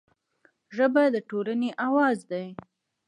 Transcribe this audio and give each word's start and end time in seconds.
ژبه 0.75 1.03
د 1.13 1.15
ټولنې 1.29 1.69
اواز 1.87 2.19
دی 2.31 2.47